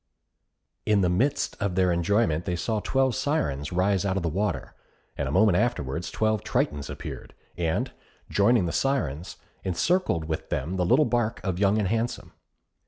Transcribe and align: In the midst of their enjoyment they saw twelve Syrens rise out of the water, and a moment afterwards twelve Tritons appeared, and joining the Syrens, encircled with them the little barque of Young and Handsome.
In 0.83 1.01
the 1.01 1.09
midst 1.09 1.55
of 1.61 1.75
their 1.75 1.91
enjoyment 1.91 2.45
they 2.45 2.55
saw 2.55 2.79
twelve 2.79 3.13
Syrens 3.13 3.71
rise 3.71 4.03
out 4.03 4.17
of 4.17 4.23
the 4.23 4.29
water, 4.29 4.73
and 5.15 5.27
a 5.27 5.31
moment 5.31 5.59
afterwards 5.59 6.09
twelve 6.09 6.43
Tritons 6.43 6.89
appeared, 6.89 7.35
and 7.55 7.91
joining 8.27 8.65
the 8.65 8.71
Syrens, 8.71 9.35
encircled 9.63 10.25
with 10.25 10.49
them 10.49 10.77
the 10.77 10.85
little 10.87 11.05
barque 11.05 11.39
of 11.43 11.59
Young 11.59 11.77
and 11.77 11.87
Handsome. 11.87 12.31